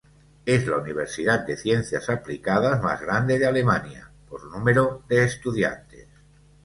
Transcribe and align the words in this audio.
Es 0.47 0.65
la 0.65 0.77
universidad 0.79 1.45
de 1.45 1.55
ciencias 1.57 2.09
aplicadas 2.09 2.81
más 2.81 2.99
grande 3.01 3.37
de 3.37 3.45
Alemania 3.45 4.09
por 4.27 4.43
número 4.45 5.03
de 5.07 5.25
estudiantes. 5.25 6.07